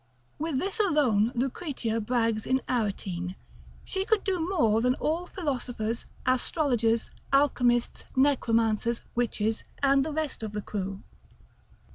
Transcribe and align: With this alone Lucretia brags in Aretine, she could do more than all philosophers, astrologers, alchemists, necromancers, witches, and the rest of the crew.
With 0.39 0.57
this 0.57 0.79
alone 0.79 1.31
Lucretia 1.35 2.01
brags 2.01 2.47
in 2.47 2.59
Aretine, 2.67 3.35
she 3.85 4.03
could 4.03 4.23
do 4.23 4.39
more 4.49 4.81
than 4.81 4.95
all 4.95 5.27
philosophers, 5.27 6.07
astrologers, 6.25 7.11
alchemists, 7.31 8.05
necromancers, 8.15 9.03
witches, 9.13 9.63
and 9.83 10.03
the 10.03 10.11
rest 10.11 10.41
of 10.41 10.53
the 10.53 10.61
crew. 10.63 11.03